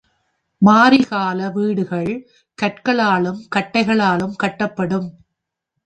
[0.61, 2.11] மாரிக்கால வீடுகள்
[2.57, 5.09] கற்களாலும், கட்டைகளாலும் கட்டப்படும்.